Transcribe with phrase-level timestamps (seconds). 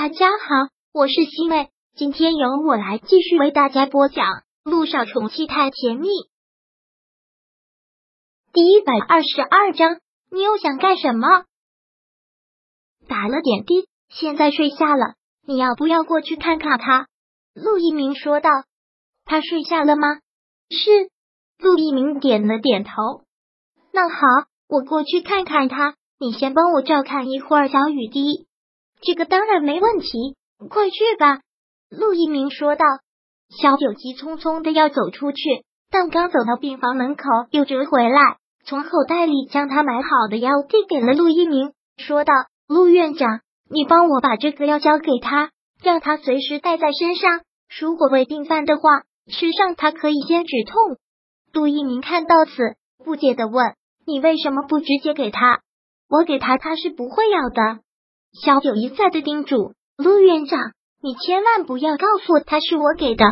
[0.00, 4.26] 大家好，我是西妹，今天由我来继续为大家播讲
[4.62, 6.06] 《路上宠妻太甜蜜》
[8.52, 9.98] 第一百二十二章。
[10.30, 11.26] 你又想干什么？
[13.08, 15.16] 打了点滴，现在睡下了。
[15.44, 17.08] 你要不要过去看看他？
[17.54, 18.50] 陆一鸣说道。
[19.24, 20.20] 他睡下了吗？
[20.70, 21.10] 是。
[21.58, 22.92] 陆一鸣点了点头。
[23.92, 24.20] 那好，
[24.68, 25.96] 我过去看看他。
[26.20, 28.46] 你先帮我照看一会儿小雨滴。
[29.02, 30.36] 这个当然没问题，
[30.68, 31.40] 快去吧。
[31.90, 32.84] 陆一鸣说道。
[33.50, 35.38] 小九急匆匆的要走出去，
[35.90, 42.34] 但刚走到病房门口又折回来，从口袋里将他买好的药递给了陆一鸣，说道
[42.68, 45.50] ：“陆院长，你帮我把这个药交给他，
[45.82, 47.40] 让他随时带在身上。
[47.80, 48.82] 如果胃病犯的话，
[49.32, 50.98] 吃上它可以先止痛。”
[51.54, 52.52] 陆一鸣看到此，
[53.02, 53.64] 不解的问
[54.04, 55.60] ：“你为什么不直接给他？
[56.10, 57.80] 我给他，他是不会要的。”
[58.32, 60.58] 小九一再的叮嘱陆院长
[61.02, 63.24] ：“你千万不要告诉他是我给的。”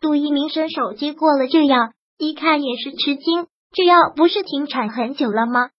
[0.00, 1.76] 杜一鸣伸手接过了这药，
[2.16, 5.70] 一看也是吃惊：“这药不是停产很久了吗？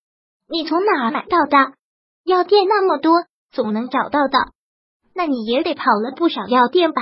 [0.50, 1.74] 你从哪买到的？
[2.24, 4.38] 药店那么多，总能找到的。
[5.16, 7.02] 那你也得跑了不少药店吧？”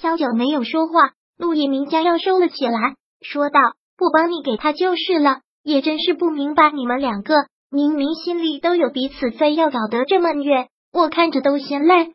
[0.00, 3.60] 萧九没有说话，陆一鸣将药收了起来，说道
[3.96, 5.40] ：“不帮你给他就是了。
[5.62, 7.34] 也真是不明白你们两个，
[7.70, 12.14] 明明心里都有彼此，非要搞得这么虐。”我看着都嫌累，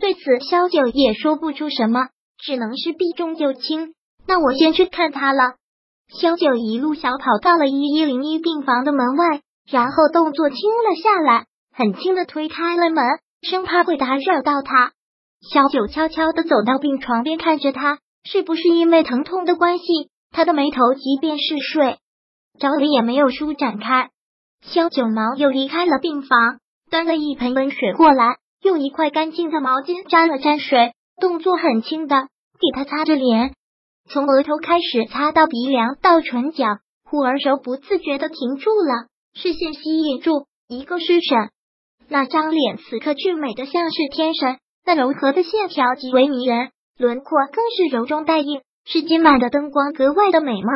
[0.00, 3.94] 对此萧九也说不出什么，只能是避重就轻。
[4.26, 5.54] 那我先去看他了。
[6.08, 13.04] 萧九一路小跑到了一一零一病房的门外，然后动作轻了下来，很轻的推开了门，
[13.42, 14.92] 生怕会打扰到他。
[15.52, 19.84] 萧九悄悄的走到病床边，看着他，是不是因为疼痛的关系，
[20.32, 21.98] 他的眉头即便是睡
[22.58, 24.10] 着了也没有舒展开。
[24.62, 26.58] 萧九毛又离开了病房。
[26.88, 32.28] 端了一盆温水过来，用一块干净的毛巾沾了沾水，动作很轻的
[32.60, 33.54] 给他擦着脸，
[34.08, 41.50] 从额头开始擦到鼻梁到唇角，忽而手不自觉的停住了，视线吸引住一个失神，
[42.08, 50.70] 那张脸此刻俊美的像是天神，那柔和的线条极为迷人，轮廓更是柔中带硬，是今晚的灯光格外的美吗？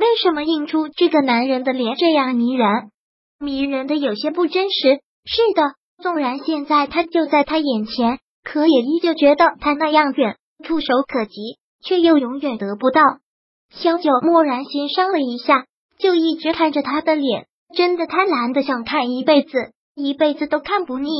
[0.00, 2.90] 为什么映出这个男人的脸这样迷人？
[3.38, 5.00] 迷人的有些不真实。
[5.24, 13.02] 是的，纵然现在他就在他眼前，可也依旧觉得他那样远，触手可及，却又永远得不到。
[13.70, 15.66] 萧九蓦然心伤了一下，
[15.98, 21.10] 就一直看着他的脸，真的贪婪的想看一辈子，一辈子都看不腻。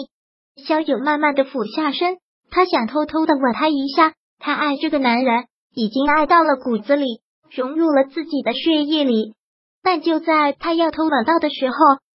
[0.65, 2.19] 萧九慢慢的俯下身，
[2.51, 9.35] 他想偷偷的吻他一下，他爱这个男人，已经爱到了骨子里，融入了自己的血液里。
[9.83, 11.77] 但就在他要偷吻到的时候，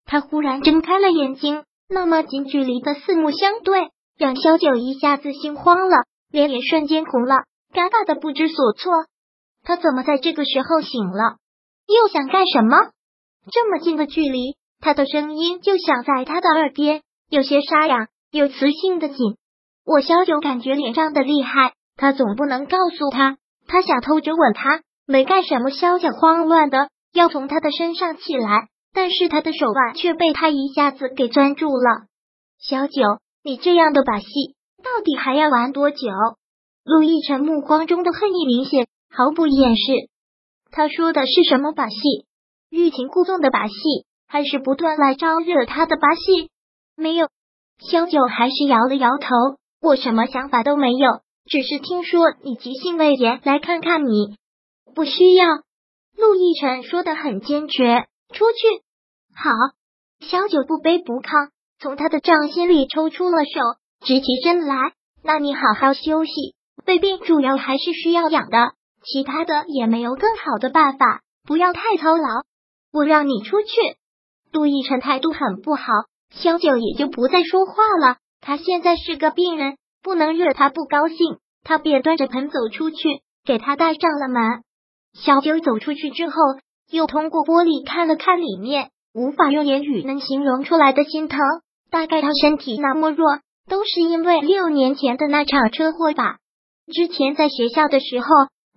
[0.08, 1.62] 他忽然睁开了眼睛。
[1.91, 5.96] 那么近距离的四目相对，让萧九一下子心慌了，
[6.30, 7.36] 脸也瞬间红了，
[7.72, 8.92] 尴尬的不知所措。
[9.64, 11.36] 他怎么在这个时候醒了？
[11.86, 12.76] 又想干什么？
[13.50, 19.16] 这么近的距离，他的声音就响在他的耳边，有些沙哑，有磁性的紧。
[19.84, 25.70] 我萧九感觉脸胀的厉害，他总不能告诉他，他想偷着吻他，没干什么。
[25.70, 28.69] 萧九慌乱的要从他的身上起来。
[28.93, 32.06] 但是他的手腕却被他一下子给攥住了。
[32.59, 33.03] 小九，
[33.44, 34.26] 你这样的把戏
[34.82, 36.09] 到底还要玩多久？
[36.84, 40.09] 陆亦辰目光中的恨意明显，毫不掩饰。
[40.71, 41.97] 他说的是什么把戏？
[42.71, 43.75] 欲擒故纵的把戏，
[44.26, 46.50] 还是不断来招惹他的把戏？
[46.97, 47.28] 没有。
[47.78, 49.28] 萧九还是摇了摇头，
[49.81, 51.09] 我什么想法都没有，
[51.47, 54.37] 只是听说你急性胃炎，来看看你。
[54.94, 55.47] 不需要。
[56.16, 58.06] 陆亦辰说的很坚决。
[58.33, 58.83] 出去，
[59.34, 59.50] 好。
[60.21, 63.61] 萧九不卑不亢，从他的掌心里抽出了手，
[64.05, 64.94] 直起身来。
[65.22, 68.72] 那你好好休息，胃病主要还是需要养的，
[69.05, 71.21] 其他的也没有更好的办法。
[71.47, 72.43] 不要太操劳，
[72.93, 73.69] 我让你出去。
[74.53, 75.84] 杜奕晨态度很不好，
[76.31, 78.17] 萧九也就不再说话了。
[78.41, 81.17] 他现在是个病人，不能惹他不高兴。
[81.62, 84.64] 他便端着盆走出去，给他带上了门。
[85.14, 86.35] 小九走出去之后。
[86.90, 91.38] 又通过玻璃看了看里面，无法用言语能形容出来的心疼。
[91.90, 93.26] 大概他身体那么弱，
[93.69, 96.37] 都是因为六年前的那场车祸吧。
[96.93, 98.26] 之前在学校的时候，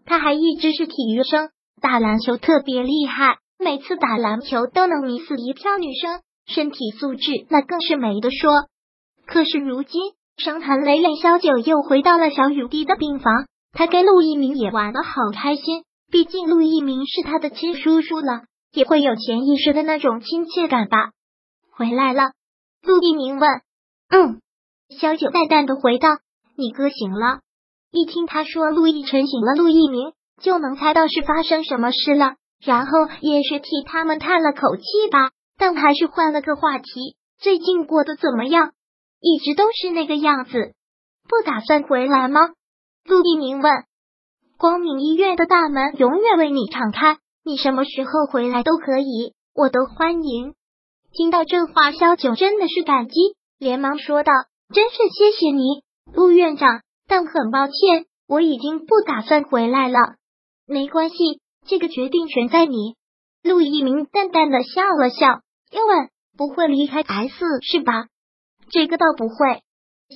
[0.06, 1.50] 他还一直是体育生，
[1.82, 8.52] 打篮球特别厉害，每次打篮球都能迷死一票女生，身体素质那更是没得说。
[9.26, 10.02] 可是如今
[10.38, 15.84] 伤痕累累，萧九又回到了小雨滴的病房，他跟陆一鸣也玩的好开心。
[16.12, 18.44] 毕竟陆一鸣是他的亲叔叔了，
[18.74, 21.12] 也会有潜意识的那种亲切感吧。
[21.72, 22.34] 回来了，
[22.84, 23.50] 陆一鸣问
[24.12, 24.42] ：“嗯。”
[25.00, 26.10] 萧九淡淡的回道
[26.58, 27.40] ：“你哥醒了。”
[27.92, 30.12] 一听他说陆亦辰醒了，陆一鸣
[30.42, 32.92] 就能猜到是发生什么事了，然后
[33.22, 38.74] 也是替他们叹了口气吧，但还是换了个话题：“最近过得怎么样？”
[39.24, 40.74] 一直都是那个样子，
[41.24, 42.50] 不打算回来吗？
[43.06, 43.86] 陆一鸣问。
[44.62, 50.54] 光明医院的大门永远为你敞开，你什么时候回来都可以，我都欢迎。
[51.12, 53.14] 听到这话，萧九真的是感激，
[53.58, 54.32] 连忙说道
[54.72, 55.82] ：“真是谢谢你，
[56.14, 56.84] 陆院长。
[57.08, 59.98] 但很抱歉，我已经不打算回来了。
[60.68, 62.94] 没关系，这个决定权在你。”
[63.42, 65.42] 陆一鸣淡淡的笑了笑，
[65.72, 68.06] 又问：“不会离开 S 是吧？”
[68.70, 69.64] 这个倒不会，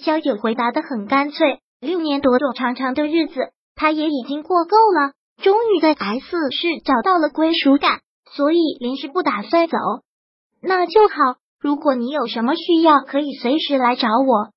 [0.03, 1.61] 萧九回答的很干脆。
[1.81, 5.13] 六年躲躲长长的日子，他也已经过够了，
[5.43, 7.99] 终于在 S 市找到了归属感，
[8.31, 9.77] 所以临时不打算走。
[10.61, 11.15] 那就好，
[11.59, 14.49] 如果你有什么需要，可以随时来找我。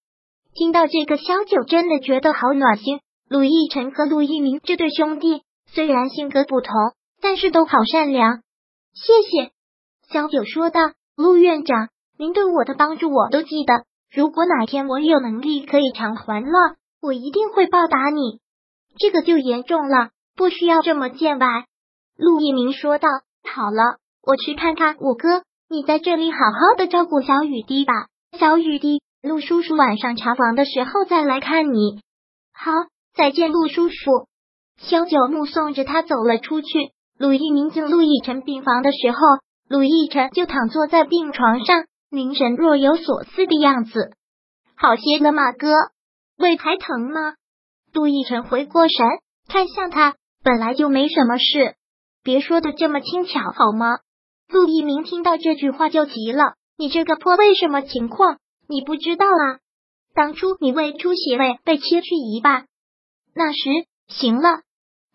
[0.55, 3.01] 听到这个，萧九真的觉得好暖心。
[3.29, 6.73] 陆亦辰和陆一鸣这对兄弟虽然性格不同，
[7.21, 8.43] 但是都好善良。
[8.95, 9.53] 谢谢，
[10.11, 10.81] 萧九说道。
[11.17, 11.89] 陆院长。
[12.17, 18.41] 您对我的帮助我都记得，如果哪天我有能力可以偿还了，我一定会报答你。
[18.97, 21.47] 这个就严重了，不需要这么见外。
[22.17, 23.09] 陆一鸣说道
[23.45, 27.93] ：“好了，我去看看我哥，你在这里好好的照顾小雨滴吧。
[28.39, 32.01] 小雨滴，陆叔叔晚上查房的时候再来看你。
[32.53, 32.73] 好，
[33.15, 34.27] 再见，陆叔叔。”
[34.79, 36.69] 萧九目送着他走了出去。
[37.19, 39.19] 陆一鸣进陆亦辰病房的时候，
[39.69, 41.85] 陆亦辰就躺坐在病床上。
[42.11, 44.13] 凝神若有所思的样子，
[44.77, 45.53] 好些了吗？
[45.53, 45.69] 哥，
[46.39, 47.35] 胃还疼吗？
[47.93, 49.07] 杜奕晨回过神，
[49.49, 51.75] 看向他，本来就没什么事，
[52.23, 53.99] 别说的这么轻巧好吗？
[54.49, 58.39] 陆一鸣听到这句话就急了，你这个破胃什么情况？
[58.69, 59.59] 你不知道啊？
[60.15, 62.67] 当初你胃出血，胃被切去一半，
[63.35, 63.71] 那时
[64.09, 64.61] 行了。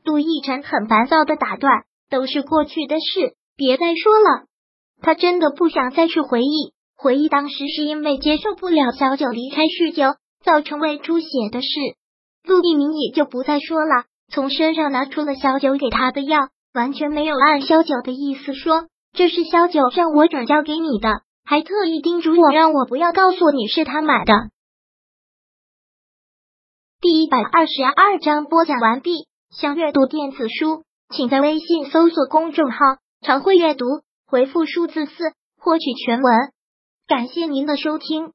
[0.03, 4.45] 杜奕晨很烦躁的打断，都是过去的事，别再说了。
[5.01, 6.73] 他真的不想再去回忆。
[6.95, 11.67] 回忆当时是因为接受不了小九离开酗酒造成胃出血的事，
[12.43, 14.05] 陆一鸣也就不再说了。
[14.31, 24.33] 从身上拿出了小九给他的药，完全没有按小九的意思说，这是小九让我转交给你的，还特意叮嘱我让我不要告诉你是他买的。
[26.99, 29.27] 第一百二十二章播讲完毕。
[29.51, 32.77] 想阅读电子书，请在微信搜索公众号
[33.21, 33.85] “常会阅读”，
[34.25, 35.11] 回复数字四
[35.59, 36.33] 获取全文。
[37.07, 38.31] 感谢您的收听。